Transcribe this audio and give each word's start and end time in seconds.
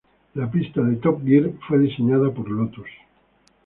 La 0.33 0.49
pista 0.49 0.81
de 0.81 0.95
Top 0.95 1.23
Gear 1.23 1.51
fue 1.67 1.77
diseñada 1.77 2.31
por 2.33 2.49
Lotus. 2.49 2.89